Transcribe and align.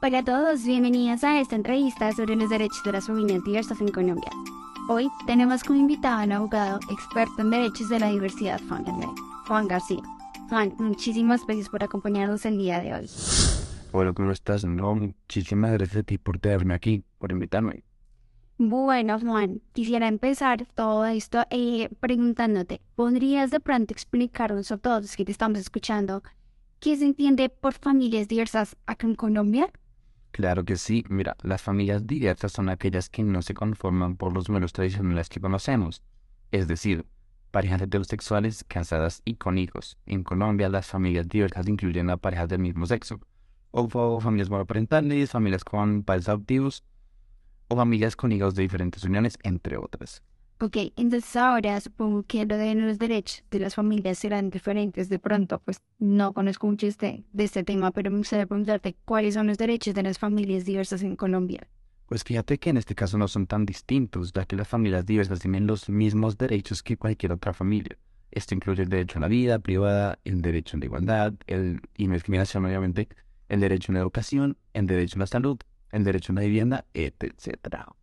Hola 0.00 0.18
a 0.18 0.24
todos, 0.24 0.64
bienvenidos 0.64 1.24
a 1.24 1.40
esta 1.40 1.56
entrevista 1.56 2.12
sobre 2.12 2.36
los 2.36 2.48
derechos 2.48 2.84
de 2.84 2.92
las 2.92 3.08
familias 3.08 3.42
diversas 3.42 3.80
en 3.80 3.88
Colombia. 3.88 4.30
Hoy 4.88 5.08
tenemos 5.26 5.64
como 5.64 5.80
invitado 5.80 6.20
a 6.20 6.24
un 6.24 6.30
abogado 6.30 6.78
experto 6.88 7.42
en 7.42 7.50
derechos 7.50 7.88
de 7.88 7.98
la 7.98 8.08
diversidad 8.08 8.60
familiar, 8.60 9.10
Juan 9.48 9.66
García. 9.66 10.00
Juan, 10.50 10.72
muchísimas 10.78 11.44
gracias 11.44 11.68
por 11.68 11.82
acompañarnos 11.82 12.46
el 12.46 12.58
día 12.58 12.78
de 12.78 12.94
hoy. 12.94 13.10
Hola, 13.90 14.12
¿cómo 14.12 14.30
estás? 14.30 14.64
No, 14.64 14.94
muchísimas 14.94 15.72
gracias 15.72 15.96
a 15.96 16.02
ti 16.04 16.16
por 16.16 16.38
tenerme 16.38 16.74
aquí, 16.74 17.02
por 17.18 17.32
invitarme. 17.32 17.82
Bueno, 18.56 19.18
Juan, 19.18 19.62
quisiera 19.72 20.06
empezar 20.06 20.64
todo 20.76 21.06
esto 21.06 21.44
eh, 21.50 21.88
preguntándote, 21.98 22.80
¿podrías 22.94 23.50
de 23.50 23.58
pronto 23.58 23.94
explicarnos 23.94 24.70
a 24.70 24.78
todos 24.78 25.02
los 25.02 25.16
que 25.16 25.24
te 25.24 25.32
estamos 25.32 25.58
escuchando 25.58 26.22
qué 26.78 26.96
se 26.96 27.04
entiende 27.04 27.48
por 27.48 27.72
familias 27.72 28.28
diversas 28.28 28.76
acá 28.86 29.08
en 29.08 29.16
Colombia? 29.16 29.72
Claro 30.30 30.64
que 30.64 30.76
sí. 30.76 31.04
Mira, 31.08 31.36
las 31.42 31.62
familias 31.62 32.06
diversas 32.06 32.52
son 32.52 32.68
aquellas 32.68 33.08
que 33.08 33.22
no 33.22 33.42
se 33.42 33.54
conforman 33.54 34.16
por 34.16 34.32
los 34.32 34.48
modelos 34.48 34.72
tradicionales 34.72 35.28
que 35.28 35.40
conocemos. 35.40 36.02
Es 36.52 36.68
decir, 36.68 37.06
parejas 37.50 37.82
heterosexuales 37.82 38.64
casadas 38.68 39.22
y 39.24 39.34
con 39.34 39.58
hijos. 39.58 39.98
En 40.06 40.22
Colombia, 40.22 40.68
las 40.68 40.86
familias 40.86 41.28
diversas 41.28 41.66
incluyen 41.66 42.10
a 42.10 42.16
parejas 42.16 42.48
del 42.48 42.60
mismo 42.60 42.86
sexo. 42.86 43.20
O, 43.70 44.20
familias 44.20 44.50
monoparentales, 44.50 45.30
familias 45.30 45.64
con 45.64 46.02
padres 46.02 46.28
adoptivos, 46.28 46.84
o 47.68 47.76
familias 47.76 48.16
con 48.16 48.32
hijos 48.32 48.54
de 48.54 48.62
diferentes 48.62 49.04
uniones, 49.04 49.38
entre 49.42 49.76
otras. 49.76 50.22
Ok, 50.60 50.76
entonces 50.96 51.36
ahora 51.36 51.80
supongo 51.80 52.24
que 52.24 52.44
lo 52.44 52.56
de 52.56 52.74
los 52.74 52.98
derechos 52.98 53.44
de 53.48 53.60
las 53.60 53.76
familias 53.76 54.18
serán 54.18 54.50
diferentes. 54.50 55.08
De 55.08 55.20
pronto, 55.20 55.60
pues 55.64 55.80
no 56.00 56.32
conozco 56.32 56.66
mucho 56.66 56.88
este, 56.88 57.22
de 57.32 57.44
este 57.44 57.62
tema, 57.62 57.92
pero 57.92 58.10
me 58.10 58.18
gustaría 58.18 58.46
preguntarte 58.46 58.96
cuáles 59.04 59.34
son 59.34 59.46
los 59.46 59.56
derechos 59.56 59.94
de 59.94 60.02
las 60.02 60.18
familias 60.18 60.64
diversas 60.64 61.02
en 61.02 61.14
Colombia. 61.14 61.68
Pues 62.06 62.24
fíjate 62.24 62.58
que 62.58 62.70
en 62.70 62.76
este 62.76 62.96
caso 62.96 63.18
no 63.18 63.28
son 63.28 63.46
tan 63.46 63.66
distintos, 63.66 64.32
ya 64.32 64.46
que 64.46 64.56
las 64.56 64.66
familias 64.66 65.06
diversas 65.06 65.38
tienen 65.38 65.68
los 65.68 65.88
mismos 65.88 66.36
derechos 66.36 66.82
que 66.82 66.96
cualquier 66.96 67.32
otra 67.32 67.52
familia. 67.52 67.96
Esto 68.32 68.54
incluye 68.54 68.82
el 68.82 68.88
derecho 68.88 69.18
a 69.18 69.20
la 69.20 69.28
vida 69.28 69.60
privada, 69.60 70.18
el 70.24 70.42
derecho 70.42 70.76
a 70.76 70.80
la 70.80 70.86
igualdad, 70.86 71.34
el, 71.46 71.80
y 71.96 72.08
no 72.08 72.14
discriminación 72.14 72.64
obviamente, 72.64 73.08
el 73.48 73.60
derecho 73.60 73.92
a 73.92 73.94
la 73.94 74.00
educación, 74.00 74.56
el 74.74 74.86
derecho 74.86 75.18
a 75.18 75.20
la 75.20 75.26
salud, 75.28 75.58
el 75.92 76.02
derecho 76.02 76.32
a 76.32 76.34
la 76.34 76.40
vivienda, 76.40 76.84
etc. 76.94 77.94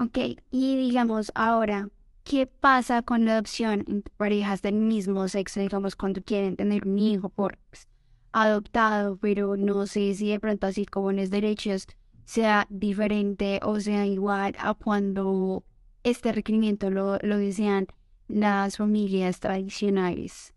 Ok, 0.00 0.16
y 0.50 0.76
digamos 0.76 1.30
ahora, 1.34 1.90
¿qué 2.24 2.46
pasa 2.46 3.02
con 3.02 3.26
la 3.26 3.32
adopción 3.34 3.84
entre 3.86 4.10
parejas 4.16 4.62
del 4.62 4.76
mismo 4.76 5.28
sexo? 5.28 5.60
Digamos, 5.60 5.94
cuando 5.94 6.22
quieren 6.22 6.56
tener 6.56 6.88
un 6.88 6.98
hijo 6.98 7.28
por 7.28 7.58
pues, 7.68 7.86
adoptado, 8.32 9.18
pero 9.18 9.58
no 9.58 9.86
sé 9.86 10.14
si 10.14 10.30
de 10.30 10.40
pronto 10.40 10.66
así 10.66 10.86
como 10.86 11.12
los 11.12 11.28
derechos 11.28 11.86
sea 12.24 12.66
diferente 12.70 13.60
o 13.62 13.78
sea 13.78 14.06
igual 14.06 14.54
a 14.58 14.72
cuando 14.72 15.64
este 16.02 16.32
requerimiento 16.32 16.88
lo, 16.88 17.18
lo 17.18 17.36
desean 17.36 17.86
las 18.26 18.78
familias 18.78 19.38
tradicionales. 19.38 20.54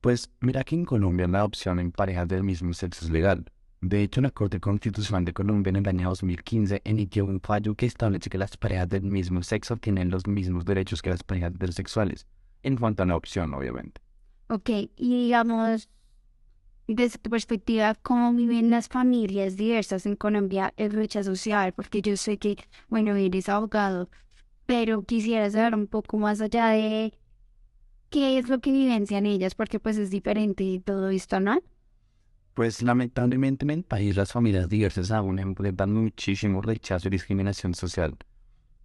Pues 0.00 0.28
mira 0.40 0.64
que 0.64 0.74
en 0.74 0.86
Colombia 0.86 1.28
la 1.28 1.38
adopción 1.38 1.78
en 1.78 1.92
parejas 1.92 2.26
del 2.26 2.42
mismo 2.42 2.72
sexo 2.72 3.04
es 3.04 3.12
legal. 3.12 3.44
De 3.82 4.02
hecho, 4.02 4.20
la 4.20 4.30
Corte 4.30 4.60
Constitucional 4.60 5.24
de 5.24 5.32
Colombia 5.32 5.70
en 5.70 5.76
el 5.76 5.88
año 5.88 6.10
2015 6.10 6.82
emitió 6.84 7.24
un 7.24 7.40
fallo 7.40 7.74
que 7.74 7.86
establece 7.86 8.28
que 8.28 8.36
las 8.36 8.58
parejas 8.58 8.90
del 8.90 9.04
mismo 9.04 9.42
sexo 9.42 9.76
tienen 9.78 10.10
los 10.10 10.26
mismos 10.26 10.66
derechos 10.66 11.00
que 11.00 11.08
las 11.08 11.22
parejas 11.22 11.54
heterosexuales, 11.54 12.26
en 12.62 12.76
cuanto 12.76 13.02
a 13.02 13.06
la 13.06 13.16
opción, 13.16 13.54
obviamente. 13.54 14.02
Ok, 14.50 14.68
y 14.96 15.24
digamos, 15.24 15.88
desde 16.86 17.18
tu 17.18 17.30
perspectiva, 17.30 17.94
¿cómo 17.94 18.34
viven 18.34 18.68
las 18.68 18.88
familias 18.88 19.56
diversas 19.56 20.04
en 20.04 20.16
Colombia 20.16 20.74
el 20.76 20.92
rechazo 20.92 21.34
social? 21.34 21.72
Porque 21.72 22.02
yo 22.02 22.18
sé 22.18 22.36
que, 22.36 22.58
bueno, 22.88 23.16
eres 23.16 23.48
abogado, 23.48 24.10
pero 24.66 25.04
quisiera 25.04 25.48
saber 25.48 25.74
un 25.74 25.86
poco 25.86 26.18
más 26.18 26.42
allá 26.42 26.68
de 26.68 27.14
qué 28.10 28.38
es 28.38 28.50
lo 28.50 28.60
que 28.60 28.72
vivencian 28.72 29.24
ellas, 29.24 29.54
porque 29.54 29.80
pues 29.80 29.96
es 29.96 30.10
diferente 30.10 30.82
todo 30.84 31.08
esto, 31.08 31.40
¿no? 31.40 31.62
Pues 32.54 32.82
lamentablemente 32.82 33.64
en 33.64 33.70
el 33.70 33.84
país 33.84 34.16
las 34.16 34.32
familias 34.32 34.68
diversas 34.68 35.10
aún 35.10 35.38
enfrentan 35.38 35.92
muchísimo 35.92 36.60
rechazo 36.60 37.08
y 37.08 37.12
discriminación 37.12 37.74
social. 37.74 38.16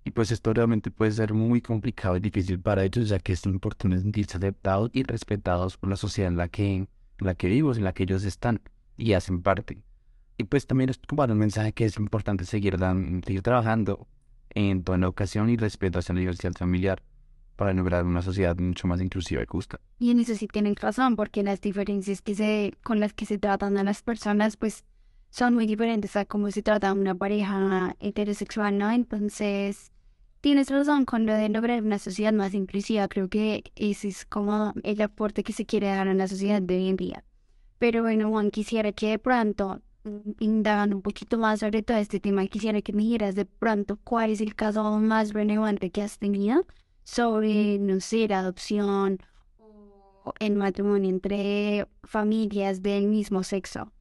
Y 0.03 0.11
pues 0.11 0.31
esto 0.31 0.53
realmente 0.53 0.91
puede 0.91 1.11
ser 1.11 1.33
muy 1.33 1.61
complicado 1.61 2.15
y 2.15 2.19
difícil 2.19 2.59
para 2.59 2.83
ellos 2.83 3.09
ya 3.09 3.19
que 3.19 3.33
es 3.33 3.45
importante 3.45 3.97
sentirse 3.99 4.37
aceptados 4.37 4.91
y 4.93 5.03
respetados 5.03 5.77
por 5.77 5.89
la 5.89 5.95
sociedad 5.95 6.31
en 6.31 6.37
la 6.37 6.47
que, 6.47 6.75
en 6.75 6.87
la 7.17 7.33
que 7.33 7.47
vivimos, 7.47 7.77
en 7.77 7.85
la 7.85 7.93
que 7.93 8.03
ellos 8.03 8.23
están 8.23 8.61
y 8.97 9.13
hacen 9.13 9.41
parte. 9.41 9.81
Y 10.37 10.43
pues 10.43 10.67
también 10.67 10.91
es 10.91 10.99
como 11.07 11.23
un 11.23 11.37
mensaje 11.37 11.73
que 11.73 11.85
es 11.85 11.97
importante 11.97 12.45
seguir, 12.45 12.77
seguir 13.25 13.41
trabajando 13.41 14.07
en 14.51 14.83
toda 14.83 14.99
la 14.99 15.07
educación 15.07 15.49
y 15.49 15.57
respeto 15.57 15.99
hacia 15.99 16.13
la 16.13 16.19
diversidad 16.19 16.53
familiar 16.53 17.01
para 17.55 17.73
lograr 17.73 18.05
una 18.05 18.21
sociedad 18.21 18.57
mucho 18.57 18.87
más 18.87 19.01
inclusiva 19.01 19.41
y 19.41 19.45
justa. 19.45 19.79
Y 19.99 20.11
en 20.11 20.19
eso 20.19 20.35
sí 20.35 20.47
tienen 20.47 20.75
razón, 20.75 21.15
porque 21.15 21.43
las 21.43 21.61
diferencias 21.61 22.21
que 22.21 22.35
se, 22.35 22.73
con 22.83 22.99
las 22.99 23.13
que 23.13 23.25
se 23.25 23.37
tratan 23.37 23.77
a 23.77 23.83
las 23.83 24.01
personas, 24.01 24.57
pues 24.57 24.83
son 25.29 25.53
muy 25.53 25.67
diferentes 25.67 26.15
a 26.15 26.25
cómo 26.25 26.49
se 26.51 26.61
trata 26.61 26.93
una 26.93 27.15
pareja 27.15 27.95
heterosexual, 27.99 28.77
¿no? 28.77 28.91
Entonces, 28.91 29.91
tienes 30.41 30.69
razón 30.69 31.05
con 31.05 31.25
lo 31.25 31.33
de 31.33 31.49
lograr 31.49 31.81
una 31.81 31.99
sociedad 31.99 32.33
más 32.33 32.53
inclusiva. 32.53 33.07
Creo 33.07 33.27
que 33.29 33.63
ese 33.75 34.09
es 34.09 34.25
como 34.25 34.73
el 34.83 35.01
aporte 35.01 35.43
que 35.43 35.53
se 35.53 35.65
quiere 35.65 35.87
dar 35.87 36.07
a 36.07 36.13
la 36.13 36.27
sociedad 36.27 36.61
de 36.61 36.75
hoy 36.77 36.87
en 36.89 36.95
día. 36.95 37.23
Pero 37.79 38.03
bueno, 38.03 38.29
Juan, 38.29 38.51
quisiera 38.51 38.91
que 38.91 39.09
de 39.09 39.19
pronto, 39.19 39.81
indagando 40.39 40.95
un 40.95 41.01
poquito 41.01 41.37
más 41.37 41.59
sobre 41.59 41.83
todo 41.83 41.97
este 41.97 42.19
tema, 42.19 42.45
quisiera 42.47 42.81
que 42.81 42.93
me 42.93 43.03
dijeras 43.03 43.35
de 43.35 43.45
pronto 43.45 43.97
cuál 44.03 44.31
es 44.31 44.39
el 44.39 44.55
caso 44.55 44.99
más 44.99 45.33
relevante 45.33 45.89
que 45.89 46.01
has 46.01 46.17
tenido 46.17 46.65
sobre, 47.05 47.79
no 47.79 48.01
sé, 48.01 48.27
la 48.27 48.39
adopción 48.39 49.19
o 50.23 50.33
el 50.39 50.55
matrimonio 50.55 51.09
entre 51.09 51.87
familias 52.03 52.81
del 52.81 53.07
mismo 53.07 53.43
sexo? 53.43 53.93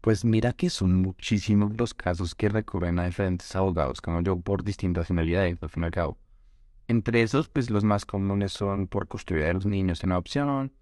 Pues 0.00 0.24
mira 0.24 0.52
que 0.52 0.70
son 0.70 0.94
muchísimos 1.02 1.76
los 1.76 1.92
casos 1.92 2.34
que 2.34 2.48
recurren 2.48 2.98
a 3.00 3.06
diferentes 3.06 3.54
abogados, 3.56 4.00
como 4.00 4.22
yo, 4.22 4.38
por 4.40 4.62
distintas 4.62 5.08
finalidades, 5.08 5.60
al 5.60 5.68
fin 5.68 5.82
y 5.82 5.86
al 5.86 5.92
cabo. 5.92 6.16
Entre 6.86 7.20
esos, 7.20 7.48
pues 7.48 7.68
los 7.68 7.84
más 7.84 8.06
comunes 8.06 8.52
son 8.52 8.86
por 8.86 9.08
custodia 9.08 9.46
de 9.46 9.54
los 9.54 9.66
niños 9.66 10.02
en 10.04 10.12
adopción. 10.12 10.72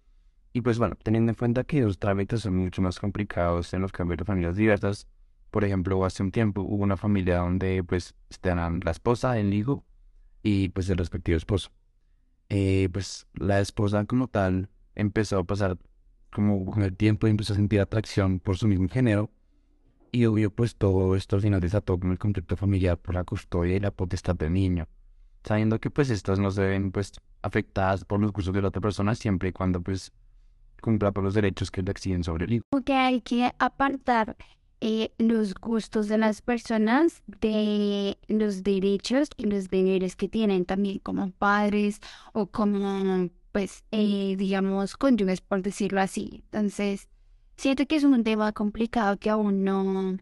Y 0.52 0.60
pues 0.60 0.78
bueno, 0.78 0.96
teniendo 1.02 1.32
en 1.32 1.36
cuenta 1.36 1.64
que 1.64 1.80
los 1.80 1.98
trámites 1.98 2.42
son 2.42 2.56
mucho 2.56 2.82
más 2.82 3.00
complicados 3.00 3.72
en 3.74 3.80
los 3.80 3.92
cambios 3.92 4.18
de 4.18 4.24
familias 4.24 4.56
diversas. 4.56 5.08
Por 5.50 5.64
ejemplo, 5.64 6.04
hace 6.04 6.22
un 6.22 6.30
tiempo 6.30 6.60
hubo 6.60 6.84
una 6.84 6.96
familia 6.96 7.38
donde 7.38 7.82
pues 7.82 8.14
estaban 8.28 8.80
la 8.84 8.90
esposa, 8.90 9.38
el 9.38 9.52
hijo 9.52 9.84
y 10.46 10.68
pues 10.68 10.88
el 10.90 10.96
respectivo 10.96 11.36
esposo. 11.36 11.70
Eh, 12.48 12.88
pues 12.92 13.26
la 13.34 13.58
esposa 13.58 14.04
como 14.04 14.28
tal 14.28 14.68
empezó 14.94 15.40
a 15.40 15.44
pasar 15.44 15.76
como 16.32 16.64
con 16.66 16.84
el 16.84 16.96
tiempo 16.96 17.26
empezó 17.26 17.52
a 17.52 17.56
sentir 17.56 17.80
atracción 17.80 18.38
por 18.38 18.56
su 18.56 18.68
mismo 18.68 18.88
género 18.88 19.28
y 20.12 20.24
obvio 20.26 20.50
pues 20.50 20.76
todo 20.76 21.16
esto 21.16 21.34
al 21.34 21.42
final 21.42 21.60
desató 21.60 21.98
con 21.98 22.12
el 22.12 22.18
conflicto 22.20 22.56
familiar 22.56 22.96
por 22.96 23.16
la 23.16 23.24
custodia 23.24 23.74
y 23.74 23.80
la 23.80 23.90
potestad 23.90 24.36
del 24.36 24.52
niño, 24.52 24.86
sabiendo 25.42 25.80
que 25.80 25.90
pues 25.90 26.10
estas 26.10 26.38
no 26.38 26.52
se 26.52 26.64
ven 26.64 26.92
pues 26.92 27.14
afectadas 27.42 28.04
por 28.04 28.20
los 28.20 28.30
gustos 28.30 28.54
de 28.54 28.62
la 28.62 28.68
otra 28.68 28.80
persona 28.80 29.16
siempre 29.16 29.48
y 29.48 29.52
cuando 29.52 29.80
pues 29.80 30.12
cumpla 30.80 31.10
por 31.10 31.24
los 31.24 31.34
derechos 31.34 31.72
que 31.72 31.82
le 31.82 31.90
exigen 31.90 32.22
sobre 32.22 32.44
el 32.44 32.52
hijo. 32.52 32.64
Que 32.84 32.94
hay 32.94 33.20
que 33.20 33.52
apartar 33.58 34.36
eh, 34.80 35.12
los 35.18 35.54
gustos 35.54 36.08
de 36.08 36.18
las 36.18 36.42
personas 36.42 37.22
de 37.26 38.18
los 38.28 38.62
derechos 38.62 39.30
y 39.36 39.46
los 39.46 39.70
deberes 39.70 40.16
que 40.16 40.28
tienen 40.28 40.64
también 40.64 40.98
como 40.98 41.30
padres 41.30 42.00
o 42.32 42.46
como, 42.46 43.30
pues, 43.52 43.84
eh, 43.90 44.36
digamos, 44.38 44.96
cónyuges, 44.96 45.40
por 45.40 45.62
decirlo 45.62 46.00
así. 46.00 46.42
Entonces, 46.52 47.08
siento 47.56 47.86
que 47.86 47.96
es 47.96 48.04
un 48.04 48.22
tema 48.22 48.52
complicado 48.52 49.16
que 49.16 49.30
aún 49.30 49.64
no, 49.64 50.18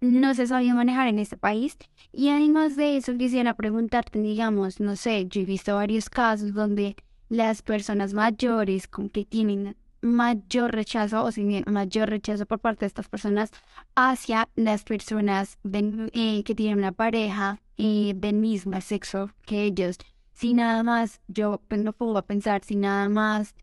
no 0.00 0.34
se 0.34 0.46
sabía 0.46 0.74
manejar 0.74 1.08
en 1.08 1.18
este 1.18 1.36
país. 1.36 1.76
Y 2.12 2.28
además 2.28 2.76
de 2.76 2.96
eso, 2.96 3.16
quisiera 3.16 3.54
preguntarte, 3.54 4.20
digamos, 4.20 4.80
no 4.80 4.96
sé, 4.96 5.26
yo 5.26 5.40
he 5.40 5.44
visto 5.44 5.74
varios 5.74 6.08
casos 6.08 6.54
donde 6.54 6.96
las 7.28 7.62
personas 7.62 8.14
mayores 8.14 8.86
con 8.86 9.08
que 9.08 9.24
tienen 9.24 9.76
mayor 10.06 10.72
rechazo 10.72 11.24
o 11.24 11.32
sin 11.32 11.64
mayor 11.66 12.08
rechazo 12.08 12.46
por 12.46 12.58
parte 12.60 12.80
de 12.80 12.86
estas 12.86 13.08
personas 13.08 13.50
hacia 13.94 14.48
las 14.56 14.84
personas 14.84 15.58
eh, 15.72 16.42
que 16.44 16.54
tienen 16.54 16.78
una 16.78 16.92
pareja 16.92 17.60
y 17.76 18.14
del 18.14 18.36
mismo 18.36 18.80
sexo 18.80 19.30
que 19.44 19.64
ellos. 19.64 19.98
Si 20.32 20.54
nada 20.54 20.82
más, 20.82 21.20
yo 21.28 21.60
pues, 21.68 21.82
no 21.82 21.92
puedo 21.92 22.22
pensar, 22.24 22.62
si 22.64 22.76
nada 22.76 23.08
más 23.08 23.54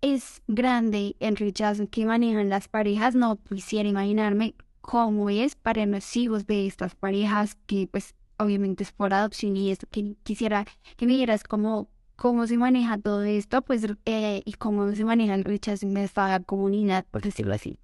es 0.00 0.42
grande 0.48 1.16
el 1.20 1.36
rechazo 1.36 1.88
que 1.88 2.04
manejan 2.04 2.48
las 2.48 2.68
parejas, 2.68 3.14
no 3.14 3.36
quisiera 3.36 3.88
imaginarme 3.88 4.54
cómo 4.80 5.30
es 5.30 5.54
para 5.54 5.86
los 5.86 6.16
hijos 6.16 6.46
de 6.46 6.66
estas 6.66 6.94
parejas 6.94 7.56
que 7.66 7.88
pues 7.90 8.14
obviamente 8.36 8.82
es 8.82 8.92
por 8.92 9.14
adopción 9.14 9.56
y 9.56 9.70
esto 9.70 9.86
que 9.90 10.14
quisiera 10.22 10.66
que 10.96 11.06
me 11.06 11.14
dieras 11.14 11.42
como 11.42 11.88
cómo 12.16 12.46
se 12.46 12.56
maneja 12.56 12.98
todo 12.98 13.22
esto, 13.24 13.62
pues, 13.62 13.86
eh, 14.04 14.42
y 14.44 14.52
cómo 14.54 14.90
se 14.92 15.04
maneja 15.04 15.34
el 15.34 15.44
rechazo 15.44 15.86
en 15.86 15.96
esta 15.96 16.40
comunidad, 16.40 17.04
por 17.10 17.22
decirlo 17.22 17.54
así. 17.54 17.78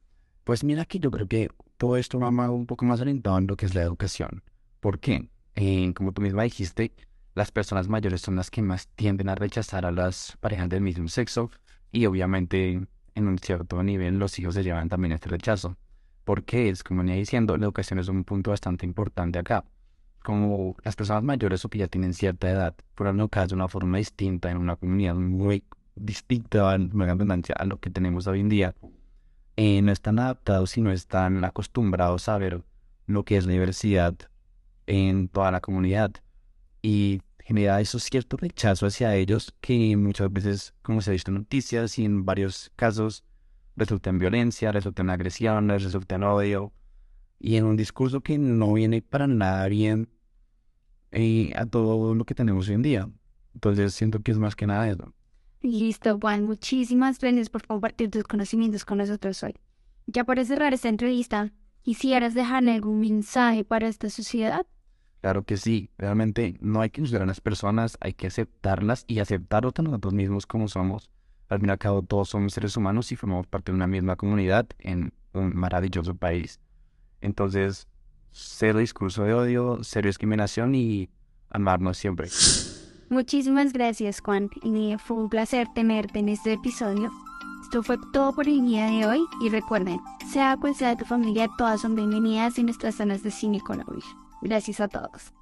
Pues 0.44 0.64
mira 0.64 0.84
que 0.84 0.98
yo 0.98 1.10
creo 1.10 1.26
que 1.28 1.50
todo 1.76 1.96
esto 1.96 2.18
va 2.18 2.30
más- 2.30 2.50
un 2.50 2.66
poco 2.66 2.84
más 2.84 3.00
orientado 3.00 3.38
en 3.38 3.46
lo 3.46 3.56
que 3.56 3.66
es 3.66 3.74
la 3.74 3.82
educación. 3.82 4.42
¿Por 4.80 4.98
qué? 4.98 5.28
Eh, 5.54 5.92
como 5.94 6.12
tú 6.12 6.22
misma 6.22 6.42
dijiste, 6.44 6.92
las 7.34 7.50
personas 7.52 7.88
mayores 7.88 8.20
son 8.20 8.36
las 8.36 8.50
que 8.50 8.62
más 8.62 8.88
tienden 8.88 9.28
a 9.28 9.34
rechazar 9.34 9.86
a 9.86 9.92
las 9.92 10.36
parejas 10.40 10.68
del 10.68 10.80
mismo 10.82 11.08
sexo 11.08 11.50
y 11.92 12.06
obviamente 12.06 12.80
en 13.14 13.28
un 13.28 13.38
cierto 13.38 13.82
nivel 13.82 14.18
los 14.18 14.38
hijos 14.38 14.54
se 14.54 14.62
llevan 14.62 14.88
también 14.88 15.12
este 15.12 15.28
rechazo. 15.28 15.76
¿Por 16.24 16.44
qué? 16.44 16.68
Es 16.68 16.82
como 16.84 17.00
venía 17.02 17.16
diciendo, 17.16 17.56
la 17.56 17.64
educación 17.64 17.98
es 17.98 18.08
un 18.08 18.24
punto 18.24 18.50
bastante 18.50 18.86
importante 18.86 19.38
acá. 19.38 19.64
Como 20.22 20.76
las 20.84 20.96
personas 20.96 21.22
mayores 21.22 21.64
o 21.64 21.68
que 21.68 21.78
ya 21.78 21.88
tienen 21.88 22.14
cierta 22.14 22.50
edad 22.50 22.74
fueron 22.94 23.18
educadas 23.20 23.50
de 23.50 23.54
una 23.54 23.68
forma 23.68 23.98
distinta 23.98 24.50
en 24.50 24.58
una 24.58 24.76
comunidad 24.76 25.14
muy 25.14 25.64
distinta, 25.94 26.72
a 26.72 27.64
lo 27.64 27.80
que 27.80 27.90
tenemos 27.90 28.26
hoy 28.26 28.40
en 28.40 28.48
día, 28.48 28.74
eh, 29.56 29.82
no 29.82 29.92
están 29.92 30.18
adaptados 30.18 30.76
y 30.76 30.80
no 30.80 30.92
están 30.92 31.44
acostumbrados 31.44 32.28
a 32.28 32.38
ver 32.38 32.62
lo 33.06 33.24
que 33.24 33.36
es 33.36 33.46
la 33.46 33.52
diversidad 33.52 34.14
en 34.86 35.28
toda 35.28 35.50
la 35.50 35.60
comunidad. 35.60 36.12
Y 36.82 37.22
genera 37.38 37.80
eso 37.80 37.98
cierto 37.98 38.36
rechazo 38.36 38.86
hacia 38.86 39.14
ellos 39.14 39.54
que 39.60 39.96
muchas 39.96 40.32
veces, 40.32 40.74
como 40.82 41.02
se 41.02 41.10
ha 41.10 41.12
visto 41.12 41.30
en 41.30 41.38
noticias 41.38 41.98
y 41.98 42.04
en 42.04 42.24
varios 42.24 42.72
casos, 42.76 43.24
resulta 43.76 44.10
en 44.10 44.18
violencia, 44.18 44.72
resulta 44.72 45.02
en 45.02 45.10
agresiones, 45.10 45.82
resulta 45.82 46.14
en 46.16 46.24
odio 46.24 46.72
y 47.40 47.56
en 47.56 47.64
un 47.64 47.76
discurso 47.76 48.20
que 48.20 48.38
no 48.38 48.74
viene 48.74 49.02
para 49.02 49.26
nada 49.26 49.66
bien 49.66 50.08
eh, 51.10 51.52
a 51.56 51.66
todo 51.66 52.14
lo 52.14 52.24
que 52.24 52.34
tenemos 52.34 52.68
hoy 52.68 52.74
en 52.74 52.82
día. 52.82 53.08
Entonces 53.54 53.94
siento 53.94 54.20
que 54.20 54.30
es 54.30 54.38
más 54.38 54.54
que 54.54 54.66
nada 54.66 54.88
eso. 54.88 55.12
Listo, 55.62 56.18
Juan. 56.20 56.44
Muchísimas 56.44 57.18
gracias 57.18 57.48
por 57.48 57.66
compartir 57.66 58.10
tus 58.10 58.24
conocimientos 58.24 58.84
con 58.84 58.98
nosotros 58.98 59.42
hoy. 59.42 59.54
Ya 60.06 60.24
para 60.24 60.44
cerrar 60.44 60.74
esta 60.74 60.88
entrevista, 60.88 61.52
¿quisieras 61.82 62.34
dejar 62.34 62.68
algún 62.68 63.00
mensaje 63.00 63.64
para 63.64 63.88
esta 63.88 64.10
sociedad? 64.10 64.66
Claro 65.20 65.44
que 65.44 65.56
sí, 65.56 65.90
realmente 65.98 66.56
no 66.60 66.80
hay 66.80 66.90
que 66.90 67.02
juzgar 67.02 67.22
a 67.22 67.26
las 67.26 67.40
personas, 67.40 67.98
hay 68.00 68.14
que 68.14 68.28
aceptarlas 68.28 69.04
y 69.06 69.18
aceptarnos 69.18 69.74
a 69.76 69.82
nosotros 69.82 70.14
mismos 70.14 70.46
como 70.46 70.68
somos. 70.68 71.10
Al 71.48 71.58
fin 71.58 71.68
y 71.68 71.72
al 71.72 71.78
cabo, 71.78 72.02
todos 72.02 72.30
somos 72.30 72.54
seres 72.54 72.76
humanos 72.76 73.12
y 73.12 73.16
formamos 73.16 73.46
parte 73.46 73.72
de 73.72 73.76
una 73.76 73.86
misma 73.86 74.16
comunidad 74.16 74.66
en 74.78 75.12
un 75.34 75.54
maravilloso 75.54 76.14
país. 76.14 76.60
Entonces, 77.20 77.88
cero 78.32 78.78
discurso 78.78 79.24
de 79.24 79.34
odio, 79.34 79.78
cero 79.82 80.08
discriminación 80.08 80.74
y 80.74 81.10
amarnos 81.50 81.98
siempre. 81.98 82.28
Muchísimas 83.08 83.72
gracias, 83.72 84.20
Juan. 84.20 84.50
Y 84.62 84.96
fue 84.98 85.16
un 85.16 85.28
placer 85.28 85.66
tenerte 85.74 86.20
en 86.20 86.28
este 86.28 86.52
episodio. 86.52 87.10
Esto 87.62 87.82
fue 87.82 87.98
todo 88.12 88.32
por 88.32 88.48
el 88.48 88.64
día 88.64 88.86
de 88.86 89.06
hoy. 89.06 89.20
Y 89.42 89.48
recuerden, 89.48 89.98
sea 90.32 90.56
cual 90.56 90.74
sea 90.74 90.96
tu 90.96 91.04
familia, 91.04 91.48
todas 91.58 91.80
son 91.80 91.96
bienvenidas 91.96 92.58
en 92.58 92.66
nuestras 92.66 92.94
zonas 92.94 93.22
de 93.22 93.30
cine 93.30 93.60
con 93.60 93.84
Gracias 94.42 94.80
a 94.80 94.88
todos. 94.88 95.32